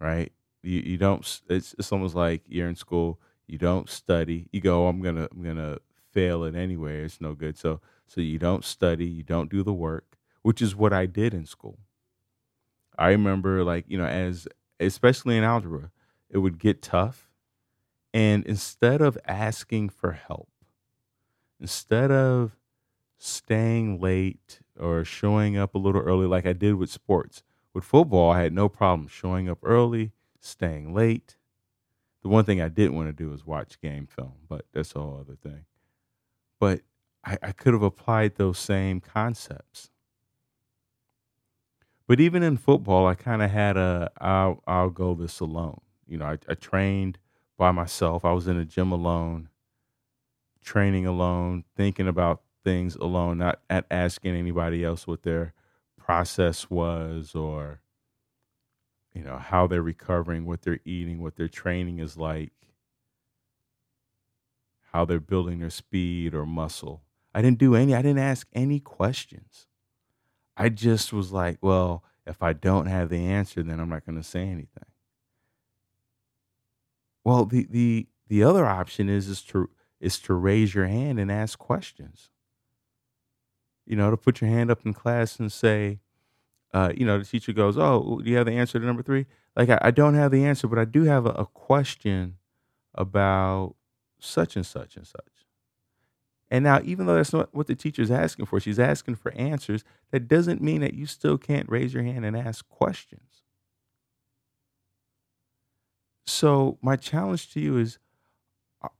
right? 0.00 0.32
You 0.62 0.80
you 0.80 0.96
don't. 0.98 1.20
It's 1.48 1.74
it's 1.78 1.92
almost 1.92 2.14
like 2.14 2.42
you're 2.48 2.68
in 2.68 2.74
school. 2.76 3.20
You 3.46 3.58
don't 3.58 3.88
study. 3.88 4.48
You 4.52 4.60
go. 4.60 4.86
I'm 4.88 5.00
gonna 5.00 5.28
I'm 5.30 5.42
gonna 5.42 5.78
fail 6.12 6.44
it 6.44 6.54
anyway. 6.54 7.02
It's 7.04 7.20
no 7.20 7.34
good. 7.34 7.56
So 7.56 7.80
so 8.06 8.20
you 8.20 8.38
don't 8.38 8.64
study. 8.64 9.06
You 9.06 9.22
don't 9.22 9.50
do 9.50 9.62
the 9.62 9.72
work, 9.74 10.18
which 10.42 10.60
is 10.62 10.74
what 10.74 10.92
I 10.92 11.06
did 11.06 11.34
in 11.34 11.46
school. 11.46 11.78
I 12.98 13.10
remember 13.10 13.64
like 13.64 13.84
you 13.88 13.98
know 13.98 14.06
as 14.06 14.48
especially 14.80 15.36
in 15.36 15.44
algebra, 15.44 15.90
it 16.30 16.38
would 16.38 16.58
get 16.58 16.82
tough, 16.82 17.30
and 18.14 18.44
instead 18.46 19.00
of 19.00 19.18
asking 19.26 19.90
for 19.90 20.12
help, 20.12 20.48
instead 21.60 22.10
of 22.10 22.56
staying 23.18 24.00
late 24.00 24.60
or 24.78 25.04
showing 25.04 25.56
up 25.56 25.74
a 25.74 25.78
little 25.78 26.00
early 26.00 26.26
like 26.26 26.46
I 26.46 26.52
did 26.52 26.74
with 26.76 26.90
sports. 26.90 27.42
With 27.74 27.84
football, 27.84 28.30
I 28.30 28.42
had 28.42 28.52
no 28.52 28.68
problem 28.68 29.08
showing 29.08 29.48
up 29.48 29.58
early, 29.62 30.12
staying 30.40 30.94
late. 30.94 31.36
The 32.22 32.28
one 32.28 32.44
thing 32.44 32.60
I 32.60 32.68
didn't 32.68 32.96
want 32.96 33.08
to 33.08 33.12
do 33.12 33.30
was 33.30 33.46
watch 33.46 33.80
game 33.80 34.06
film, 34.06 34.34
but 34.48 34.66
that's 34.72 34.94
a 34.96 35.00
whole 35.00 35.18
other 35.20 35.36
thing. 35.36 35.64
But 36.60 36.82
I, 37.24 37.38
I 37.42 37.52
could 37.52 37.74
have 37.74 37.82
applied 37.82 38.36
those 38.36 38.58
same 38.58 39.00
concepts. 39.00 39.90
But 42.08 42.20
even 42.20 42.42
in 42.42 42.56
football, 42.56 43.06
I 43.06 43.14
kind 43.14 43.42
of 43.42 43.50
had 43.50 43.76
a 43.76 44.10
I'll 44.18 44.62
I'll 44.66 44.90
go 44.90 45.14
this 45.14 45.40
alone. 45.40 45.82
You 46.06 46.16
know, 46.16 46.24
I, 46.24 46.38
I 46.48 46.54
trained 46.54 47.18
by 47.58 47.70
myself. 47.70 48.24
I 48.24 48.32
was 48.32 48.48
in 48.48 48.56
a 48.56 48.64
gym 48.64 48.90
alone, 48.92 49.50
training 50.64 51.04
alone, 51.04 51.64
thinking 51.76 52.08
about 52.08 52.40
things 52.64 52.96
alone, 52.96 53.36
not 53.36 53.60
at 53.68 53.84
asking 53.90 54.34
anybody 54.34 54.82
else 54.82 55.06
what 55.06 55.22
their 55.22 55.52
process 55.98 56.70
was 56.70 57.34
or 57.34 57.82
you 59.12 59.22
know 59.22 59.36
how 59.36 59.66
they're 59.66 59.82
recovering, 59.82 60.46
what 60.46 60.62
they're 60.62 60.80
eating, 60.86 61.20
what 61.20 61.36
their 61.36 61.46
training 61.48 61.98
is 61.98 62.16
like, 62.16 62.52
how 64.92 65.04
they're 65.04 65.20
building 65.20 65.58
their 65.58 65.68
speed 65.68 66.34
or 66.34 66.46
muscle. 66.46 67.02
I 67.34 67.42
didn't 67.42 67.58
do 67.58 67.74
any 67.74 67.94
I 67.94 68.00
didn't 68.00 68.18
ask 68.18 68.46
any 68.54 68.80
questions. 68.80 69.66
I 70.58 70.70
just 70.70 71.12
was 71.12 71.32
like, 71.32 71.58
well, 71.62 72.04
if 72.26 72.42
I 72.42 72.52
don't 72.52 72.86
have 72.86 73.10
the 73.10 73.26
answer, 73.26 73.62
then 73.62 73.80
I'm 73.80 73.88
not 73.88 74.04
going 74.04 74.18
to 74.18 74.24
say 74.24 74.42
anything. 74.42 74.84
Well, 77.24 77.44
the 77.46 77.66
the 77.70 78.08
the 78.28 78.42
other 78.42 78.66
option 78.66 79.08
is 79.08 79.28
is 79.28 79.42
to 79.44 79.70
is 80.00 80.18
to 80.20 80.34
raise 80.34 80.74
your 80.74 80.86
hand 80.86 81.20
and 81.20 81.30
ask 81.32 81.58
questions 81.58 82.30
you 83.88 83.96
know, 83.96 84.10
to 84.10 84.16
put 84.18 84.40
your 84.40 84.50
hand 84.50 84.70
up 84.70 84.84
in 84.84 84.92
class 84.92 85.40
and 85.40 85.50
say, 85.50 85.98
uh, 86.74 86.92
you 86.94 87.06
know, 87.06 87.18
the 87.18 87.24
teacher 87.24 87.52
goes, 87.54 87.78
"Oh, 87.78 88.20
do 88.22 88.30
you 88.30 88.36
have 88.36 88.46
the 88.46 88.52
answer 88.52 88.78
to 88.78 88.84
number 88.84 89.02
three? 89.02 89.24
Like, 89.56 89.70
I, 89.70 89.78
I 89.82 89.90
don't 89.90 90.14
have 90.14 90.30
the 90.30 90.44
answer, 90.44 90.68
but 90.68 90.78
I 90.78 90.84
do 90.84 91.04
have 91.04 91.24
a, 91.24 91.30
a 91.30 91.46
question 91.46 92.36
about 92.94 93.74
such 94.20 94.56
and 94.56 94.66
such 94.66 94.96
and 94.96 95.06
such. 95.06 95.47
And 96.50 96.64
now, 96.64 96.80
even 96.84 97.06
though 97.06 97.14
that's 97.16 97.32
not 97.32 97.54
what 97.54 97.66
the 97.66 97.74
teacher's 97.74 98.10
asking 98.10 98.46
for, 98.46 98.58
she's 98.60 98.78
asking 98.78 99.16
for 99.16 99.32
answers. 99.34 99.84
That 100.12 100.28
doesn't 100.28 100.62
mean 100.62 100.80
that 100.80 100.94
you 100.94 101.06
still 101.06 101.38
can't 101.38 101.68
raise 101.68 101.92
your 101.94 102.02
hand 102.04 102.24
and 102.24 102.36
ask 102.36 102.66
questions. 102.68 103.42
So, 106.26 106.78
my 106.82 106.96
challenge 106.96 107.50
to 107.54 107.60
you 107.60 107.76
is: 107.78 107.98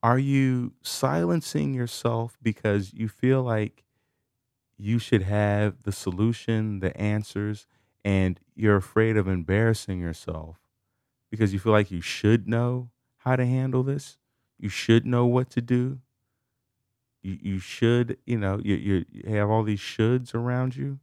Are 0.03 0.19
you 0.19 0.73
silencing 0.83 1.75
yourself 1.75 2.37
because 2.43 2.93
you 2.95 3.09
feel 3.09 3.43
like 3.43 3.85
you 4.79 4.99
should 4.99 5.23
have 5.23 5.83
the 5.85 5.93
solution, 5.93 6.81
the 6.81 6.97
answers, 7.01 7.67
and 8.05 8.41
you're 8.55 8.77
afraid 8.77 9.17
of 9.17 9.29
embarrassing 9.29 10.01
yourself 10.01 10.59
because 11.31 11.53
you 11.53 11.59
feel 11.61 11.73
like 11.73 11.91
you 11.91 12.01
should 12.03 12.49
know 12.49 12.91
how 13.19 13.37
to 13.37 13.47
handle 13.47 13.83
this. 13.83 14.19
You 14.59 14.69
should 14.71 15.07
know 15.07 15.27
what 15.27 15.51
to 15.51 15.61
do. 15.63 16.01
You, 17.23 17.39
you 17.41 17.59
should, 17.59 18.19
you 18.27 18.39
know, 18.39 18.61
you, 18.65 19.05
you 19.11 19.31
have 19.33 19.51
all 19.51 19.63
these 19.63 19.81
shoulds 19.81 20.35
around 20.35 20.77
you. 20.77 21.01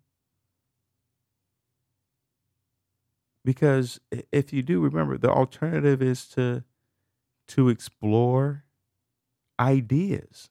Because 3.44 4.00
if 4.32 4.52
you 4.52 4.64
do, 4.64 4.82
remember 4.82 5.18
the 5.18 5.30
alternative 5.30 6.02
is 6.02 6.28
to 6.30 6.64
to 7.50 7.70
explore 7.70 8.66
ideas. 9.60 10.50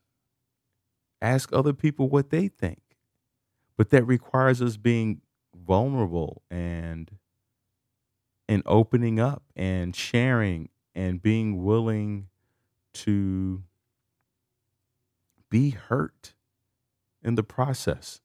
Ask 1.20 1.52
other 1.52 1.72
people 1.72 2.08
what 2.08 2.30
they 2.30 2.48
think 2.48 2.82
but 3.76 3.90
that 3.90 4.04
requires 4.04 4.62
us 4.62 4.76
being 4.76 5.20
vulnerable 5.56 6.42
and 6.50 7.10
and 8.48 8.62
opening 8.66 9.18
up 9.18 9.42
and 9.56 9.96
sharing 9.96 10.68
and 10.94 11.22
being 11.22 11.64
willing 11.64 12.28
to 12.92 13.62
be 15.54 15.70
hurt 15.70 16.34
in 17.22 17.36
the 17.36 17.44
process 17.44 18.20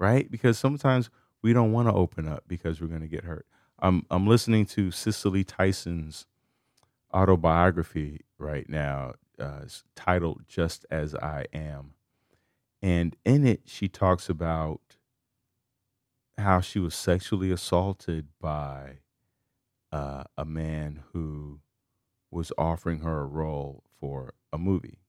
right? 0.00 0.30
Because 0.30 0.58
sometimes 0.58 1.10
we 1.42 1.54
don't 1.54 1.72
want 1.72 1.88
to 1.88 1.94
open 1.94 2.28
up 2.28 2.44
because 2.48 2.80
we're 2.80 2.88
going 2.88 3.02
to 3.02 3.08
get 3.08 3.24
hurt. 3.24 3.46
I'm 3.80 4.06
i'm 4.10 4.26
listening 4.26 4.66
to 4.68 4.90
Cicely 4.90 5.44
Tyson's 5.44 6.26
autobiography 7.14 8.22
right 8.38 8.68
now 8.68 9.14
uh, 9.40 9.62
titled 9.96 10.42
just 10.48 10.86
as 10.90 11.14
i 11.16 11.46
am. 11.54 11.94
And 12.82 13.16
in 13.24 13.46
it, 13.46 13.62
she 13.66 13.88
talks 13.88 14.28
about 14.30 14.80
how 16.38 16.60
she 16.60 16.78
was 16.80 16.94
sexually 16.94 17.52
assaulted 17.52 18.28
by 18.40 18.98
uh, 19.92 20.24
a 20.38 20.44
man 20.44 21.02
who 21.12 21.60
was 22.30 22.52
offering 22.58 23.00
her 23.00 23.22
a 23.22 23.26
role 23.26 23.84
for 24.00 24.34
a 24.52 24.58
movie. 24.58 25.00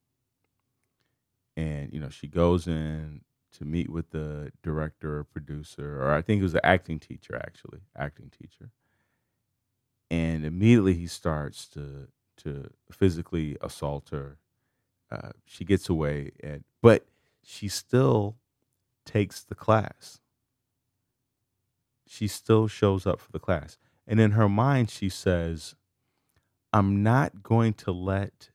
And, 1.58 1.92
you 1.92 1.98
know, 1.98 2.08
she 2.08 2.28
goes 2.28 2.68
in 2.68 3.22
to 3.54 3.64
meet 3.64 3.90
with 3.90 4.10
the 4.10 4.52
director 4.62 5.18
or 5.18 5.24
producer, 5.24 6.00
or 6.00 6.12
I 6.12 6.22
think 6.22 6.38
it 6.38 6.44
was 6.44 6.52
the 6.52 6.64
acting 6.64 7.00
teacher, 7.00 7.34
actually, 7.34 7.80
acting 7.96 8.30
teacher. 8.30 8.70
And 10.08 10.44
immediately 10.44 10.94
he 10.94 11.08
starts 11.08 11.66
to 11.70 12.08
to 12.44 12.70
physically 12.92 13.56
assault 13.60 14.10
her. 14.10 14.38
Uh, 15.10 15.30
she 15.44 15.64
gets 15.64 15.88
away, 15.88 16.30
and 16.40 16.62
but 16.80 17.08
she 17.42 17.66
still 17.66 18.36
takes 19.04 19.42
the 19.42 19.56
class. 19.56 20.20
She 22.06 22.28
still 22.28 22.68
shows 22.68 23.04
up 23.04 23.18
for 23.18 23.32
the 23.32 23.40
class. 23.40 23.78
And 24.06 24.20
in 24.20 24.30
her 24.30 24.48
mind, 24.48 24.90
she 24.90 25.08
says, 25.08 25.74
I'm 26.72 27.02
not 27.02 27.42
going 27.42 27.74
to 27.74 27.90
let 27.90 28.50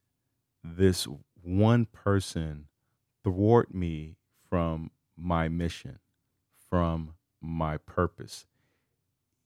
this 0.63 1.05
one 1.41 1.85
person 1.85 2.67
thwart 3.23 3.73
me 3.73 4.17
from 4.49 4.91
my 5.17 5.47
mission, 5.47 5.99
from 6.69 7.13
my 7.41 7.77
purpose. 7.77 8.45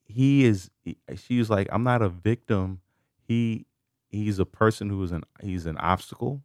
He 0.03 0.45
is, 0.45 0.69
she 1.15 1.37
was 1.39 1.49
like, 1.49 1.67
I'm 1.71 1.83
not 1.83 2.01
a 2.01 2.09
victim. 2.09 2.81
He, 3.27 3.65
he's 4.09 4.39
a 4.39 4.45
person 4.45 4.89
who 4.89 5.03
is 5.03 5.11
an, 5.11 5.23
he's 5.41 5.65
an 5.65 5.77
obstacle 5.77 6.43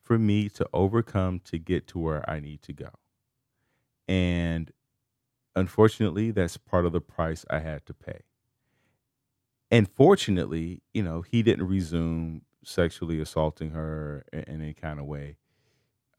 for 0.00 0.18
me 0.18 0.48
to 0.48 0.68
overcome 0.72 1.40
to 1.44 1.58
get 1.58 1.86
to 1.88 1.98
where 1.98 2.28
I 2.28 2.40
need 2.40 2.62
to 2.62 2.72
go. 2.72 2.90
And 4.08 4.72
unfortunately, 5.54 6.32
that's 6.32 6.56
part 6.56 6.84
of 6.84 6.92
the 6.92 7.00
price 7.00 7.44
I 7.48 7.60
had 7.60 7.86
to 7.86 7.94
pay. 7.94 8.22
And 9.70 9.88
fortunately, 9.88 10.82
you 10.92 11.04
know, 11.04 11.22
he 11.22 11.44
didn't 11.44 11.68
resume 11.68 12.42
sexually 12.64 13.20
assaulting 13.20 13.70
her 13.70 14.24
in, 14.32 14.40
any 14.48 14.74
kind 14.74 14.98
of 14.98 15.06
way. 15.06 15.36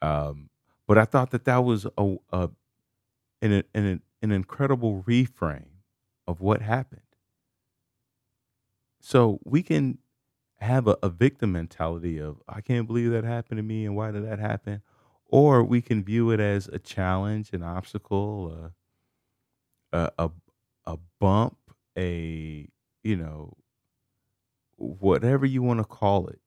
Um, 0.01 0.49
but 0.87 0.97
I 0.97 1.05
thought 1.05 1.31
that 1.31 1.45
that 1.45 1.63
was 1.63 1.85
a, 1.97 2.15
a 2.31 2.49
an, 3.41 3.63
an, 3.73 4.01
an 4.21 4.31
incredible 4.31 5.03
reframe 5.07 5.65
of 6.27 6.41
what 6.41 6.61
happened. 6.61 7.01
So 8.99 9.39
we 9.43 9.63
can 9.63 9.97
have 10.59 10.87
a, 10.87 10.97
a 11.01 11.09
victim 11.09 11.53
mentality 11.53 12.19
of 12.19 12.41
I 12.47 12.61
can't 12.61 12.87
believe 12.87 13.11
that 13.11 13.23
happened 13.23 13.57
to 13.57 13.63
me 13.63 13.85
and 13.85 13.95
why 13.95 14.11
did 14.11 14.25
that 14.25 14.39
happen? 14.39 14.81
Or 15.25 15.63
we 15.63 15.81
can 15.81 16.03
view 16.03 16.29
it 16.31 16.39
as 16.39 16.67
a 16.67 16.77
challenge, 16.77 17.51
an 17.53 17.63
obstacle, 17.63 18.71
a 19.93 20.07
a, 20.17 20.31
a 20.85 20.97
bump, 21.19 21.57
a 21.97 22.67
you 23.03 23.15
know, 23.15 23.57
whatever 24.77 25.45
you 25.45 25.61
want 25.61 25.79
to 25.79 25.83
call 25.85 26.27
it, 26.27 26.39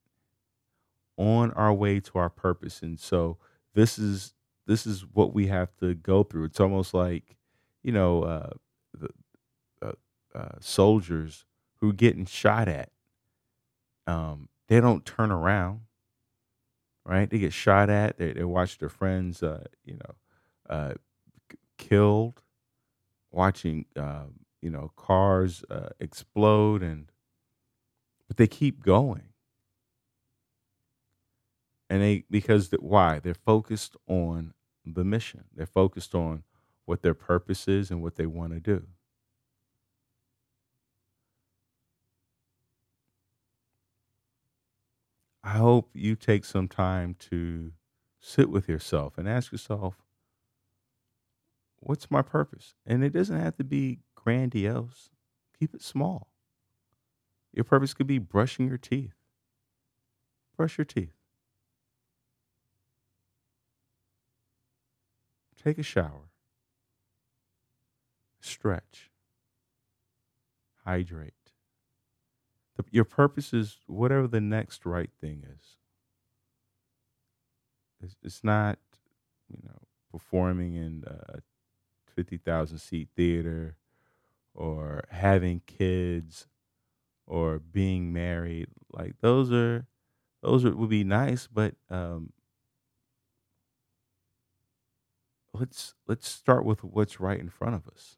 on 1.17 1.53
our 1.53 1.73
way 1.75 2.01
to 2.01 2.19
our 2.19 2.31
purpose. 2.31 2.83
And 2.83 2.99
so 3.01 3.39
this 3.75 3.99
is 3.99 4.35
this 4.67 4.87
is 4.87 5.03
what 5.13 5.35
we 5.35 5.49
have 5.49 5.77
to 5.81 5.95
go 5.95 6.23
through. 6.25 6.45
It's 6.45 6.61
almost 6.61 6.95
like, 6.95 7.37
you 7.83 7.93
know, 7.93 8.23
uh, 8.25 8.51
the 8.99 9.11
uh, 9.83 9.93
uh, 10.35 10.57
soldiers 10.61 11.45
who 11.81 11.91
are 11.91 11.95
getting 11.95 12.27
shot 12.27 12.69
at 12.69 12.91
um, 14.07 14.49
they 14.69 14.81
don't 14.81 15.05
turn 15.05 15.31
around, 15.31 15.81
right? 17.05 17.29
They 17.31 17.39
get 17.39 17.53
shot 17.53 17.91
at. 17.91 18.19
They, 18.19 18.33
they 18.33 18.45
watch 18.45 18.79
their 18.79 18.89
friends, 18.89 19.43
uh, 19.43 19.65
you 19.85 19.95
know, 19.95 20.15
uh, 20.69 20.95
killed. 21.79 22.43
watching, 23.31 23.87
uh, 23.97 24.27
you 24.63 24.71
know, 24.71 24.93
cars 24.97 25.65
uh, 25.71 25.91
explode, 26.01 26.83
and 26.83 27.11
but 28.29 28.37
they 28.37 28.47
keep 28.47 28.83
going, 28.83 29.29
and 31.89 32.03
they 32.03 32.25
because 32.31 32.71
the, 32.71 32.79
why 32.79 33.19
they're 33.19 33.35
focused 33.35 33.97
on 34.07 34.55
the 34.85 35.05
mission. 35.05 35.45
They're 35.55 35.67
focused 35.67 36.15
on 36.15 36.43
what 36.85 37.03
their 37.03 37.15
purpose 37.15 37.69
is 37.69 37.91
and 37.91 38.03
what 38.03 38.17
they 38.17 38.27
want 38.27 38.53
to 38.53 38.61
do. 38.61 38.87
I 45.43 45.59
hope 45.59 45.91
you 45.93 46.17
take 46.17 46.45
some 46.45 46.69
time 46.69 47.17
to 47.31 47.73
sit 48.19 48.49
with 48.49 48.67
yourself 48.67 49.19
and 49.19 49.29
ask 49.29 49.53
yourself, 49.53 49.97
what's 51.81 52.11
my 52.11 52.23
purpose? 52.23 52.75
And 52.87 53.05
it 53.05 53.13
doesn't 53.13 53.39
have 53.39 53.57
to 53.57 53.65
be 53.65 54.01
grandiose, 54.15 55.11
keep 55.59 55.75
it 55.75 55.83
small. 55.83 56.29
Your 57.53 57.65
purpose 57.65 57.93
could 57.93 58.07
be 58.07 58.19
brushing 58.19 58.67
your 58.67 58.79
teeth. 58.79 59.15
Brush 60.57 60.79
your 60.79 60.87
teeth. 60.87 61.13
Take 65.65 65.79
a 65.79 65.83
shower. 65.83 66.29
Stretch. 68.41 69.11
Hydrate. 70.85 71.33
The, 72.77 72.85
your 72.91 73.05
purpose 73.05 73.55
is 73.55 73.79
whatever 73.87 74.27
the 74.27 74.43
next 74.43 74.85
right 74.85 75.09
thing 75.23 75.43
is. 75.43 75.77
It's, 78.03 78.17
it's 78.23 78.45
not, 78.45 78.79
you 79.49 79.57
know, 79.65 79.79
performing 80.13 80.75
in 80.75 81.05
a 81.07 81.41
50,000 82.15 82.77
seat 82.77 83.09
theater 83.17 83.77
or 84.55 85.05
having 85.11 85.63
kids 85.67 86.47
or 87.27 87.59
being 87.59 88.13
married. 88.13 88.67
Like 88.93 89.15
those 89.23 89.51
are, 89.51 89.87
those 90.43 90.65
would 90.65 90.91
be 90.91 91.05
nice, 91.05 91.49
but 91.51 91.75
um, 91.89 92.34
let's 95.55 95.95
let's 96.07 96.29
start 96.29 96.65
with 96.65 96.83
what's 96.85 97.21
right 97.21 97.39
in 97.39 97.49
front 97.49 97.75
of 97.75 97.87
us. 97.89 98.17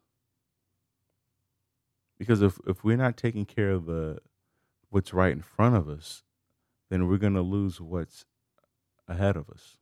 Because 2.17 2.41
if 2.41 2.59
if 2.67 2.83
we're 2.83 2.97
not 2.97 3.15
taking 3.15 3.45
care 3.45 3.71
of 3.71 3.85
the 3.85 4.19
what's 4.89 5.13
right 5.13 5.31
in 5.31 5.41
front 5.41 5.75
of 5.75 5.87
us, 5.87 6.23
then 6.89 7.07
we're 7.07 7.17
going 7.17 7.33
to 7.33 7.41
lose 7.41 7.79
what's 7.79 8.25
ahead 9.07 9.35
of 9.35 9.49
us. 9.49 9.77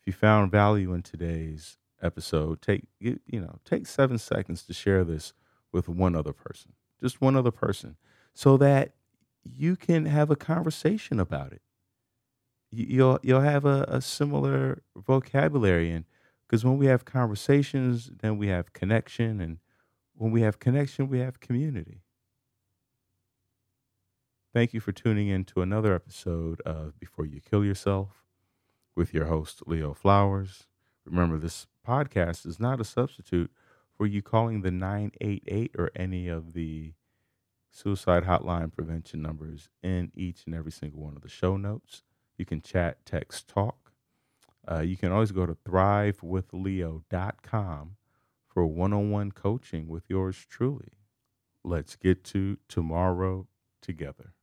If 0.00 0.06
you 0.06 0.12
found 0.12 0.50
value 0.50 0.92
in 0.92 1.02
today's 1.02 1.76
episode, 2.02 2.60
take 2.60 2.84
you, 2.98 3.20
you 3.26 3.40
know, 3.40 3.60
take 3.64 3.86
7 3.86 4.18
seconds 4.18 4.62
to 4.64 4.74
share 4.74 5.04
this 5.04 5.32
with 5.72 5.88
one 5.88 6.16
other 6.16 6.32
person. 6.32 6.72
Just 7.00 7.20
one 7.20 7.36
other 7.36 7.52
person 7.52 7.96
so 8.34 8.56
that 8.56 8.92
you 9.44 9.76
can 9.76 10.06
have 10.06 10.30
a 10.30 10.36
conversation 10.36 11.20
about 11.20 11.52
it. 11.52 11.62
You'll 12.70 13.18
you'll 13.22 13.40
have 13.40 13.64
a, 13.64 13.84
a 13.88 14.00
similar 14.00 14.82
vocabulary 14.96 15.90
and 15.90 16.04
because 16.46 16.64
when 16.64 16.78
we 16.78 16.86
have 16.86 17.04
conversations, 17.04 18.10
then 18.20 18.38
we 18.38 18.48
have 18.48 18.72
connection 18.72 19.40
and 19.40 19.58
when 20.14 20.32
we 20.32 20.40
have 20.42 20.58
connection, 20.58 21.08
we 21.08 21.20
have 21.20 21.40
community. 21.40 22.02
Thank 24.52 24.72
you 24.72 24.80
for 24.80 24.92
tuning 24.92 25.28
in 25.28 25.44
to 25.44 25.62
another 25.62 25.94
episode 25.94 26.60
of 26.62 26.98
Before 26.98 27.26
You 27.26 27.40
Kill 27.40 27.64
Yourself 27.64 28.24
with 28.96 29.14
your 29.14 29.26
host, 29.26 29.62
Leo 29.66 29.94
Flowers. 29.94 30.66
Remember, 31.04 31.38
this 31.38 31.66
podcast 31.86 32.46
is 32.46 32.58
not 32.58 32.80
a 32.80 32.84
substitute 32.84 33.50
for 33.96 34.06
you 34.06 34.22
calling 34.22 34.62
the 34.62 34.70
988 34.70 35.72
or 35.78 35.90
any 35.94 36.28
of 36.28 36.54
the 36.54 36.94
suicide 37.70 38.24
hotline 38.24 38.72
prevention 38.72 39.22
numbers 39.22 39.68
in 39.82 40.10
each 40.14 40.44
and 40.46 40.54
every 40.54 40.72
single 40.72 41.02
one 41.02 41.14
of 41.14 41.22
the 41.22 41.28
show 41.28 41.56
notes. 41.56 42.02
You 42.38 42.46
can 42.46 42.62
chat, 42.62 43.04
text, 43.04 43.48
talk. 43.48 43.92
Uh, 44.70 44.80
you 44.80 44.96
can 44.96 45.12
always 45.12 45.32
go 45.32 45.44
to 45.44 45.54
thrivewithleo.com 45.54 47.96
for 48.46 48.66
one 48.66 48.92
on 48.92 49.10
one 49.10 49.32
coaching 49.32 49.88
with 49.88 50.04
yours 50.08 50.46
truly. 50.48 50.92
Let's 51.64 51.96
get 51.96 52.22
to 52.24 52.58
tomorrow 52.68 53.48
together. 53.82 54.34